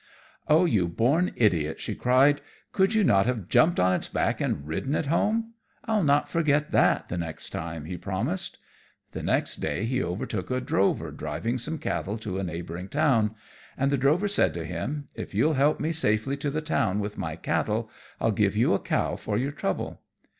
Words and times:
"Oh, 0.47 0.65
you 0.65 0.87
born 0.87 1.31
idiot!" 1.35 1.79
she 1.79 1.93
cried; 1.93 2.41
"could 2.71 2.95
you 2.95 3.03
not 3.03 3.27
have 3.27 3.47
jumped 3.49 3.79
on 3.79 3.93
its 3.93 4.07
back 4.07 4.41
and 4.41 4.67
ridden 4.67 4.95
it 4.95 5.05
home?" 5.05 5.53
"I'll 5.85 6.01
not 6.01 6.27
forget 6.27 6.71
that 6.71 7.07
the 7.09 7.19
next 7.19 7.51
time," 7.51 7.85
he 7.85 7.97
promised. 7.97 8.57
The 9.11 9.21
next 9.21 9.57
day 9.57 9.85
he 9.85 10.01
overtook 10.03 10.49
a 10.49 10.59
drover 10.59 11.11
driving 11.11 11.59
some 11.59 11.77
cattle 11.77 12.17
to 12.17 12.39
a 12.39 12.43
neighbouring 12.43 12.87
town, 12.89 13.35
and 13.77 13.91
the 13.91 13.95
drover 13.97 14.27
said 14.27 14.55
to 14.55 14.65
him, 14.65 15.07
"If 15.13 15.35
you'll 15.35 15.53
help 15.53 15.79
me 15.79 15.91
safely 15.91 16.35
to 16.37 16.49
the 16.49 16.61
town 16.63 16.99
with 16.99 17.19
my 17.19 17.35
cattle, 17.35 17.87
I'll 18.19 18.31
give 18.31 18.55
you 18.57 18.73
a 18.73 18.79
cow 18.79 19.17
for 19.17 19.37
your 19.37 19.51
trouble." 19.51 20.01